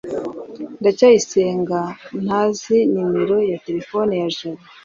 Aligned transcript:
ndacyayisenga 0.79 1.79
ntazi 2.23 2.77
numero 2.93 3.35
ya 3.49 3.57
terefone 3.65 4.13
ya 4.21 4.27
jabo 4.37 4.61